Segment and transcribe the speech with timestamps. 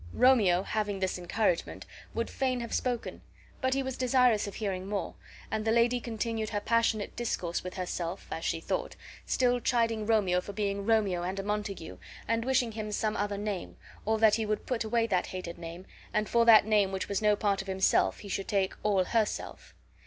[0.13, 3.21] Romeo, having this encouragement, would fain have spoken,
[3.61, 5.13] but he was desirous of hearing more;
[5.51, 8.95] and the lady continued her passionate discourse with herself (as she thought),
[9.27, 13.77] still chiding Romeo for being Romeo and a Montague, and wishing him some other name,
[14.03, 17.21] or that he would put away that hated name, and for that name which was
[17.21, 19.75] no part of himself he should take all herself.